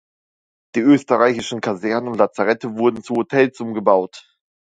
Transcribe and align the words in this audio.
Die 0.73 0.79
österreichischen 0.79 1.61
Kasernen 1.61 2.07
und 2.07 2.17
Lazarette 2.17 2.75
wurden 2.75 3.03
zu 3.03 3.13
Hotels 3.17 3.59
umgebaut. 3.59 4.23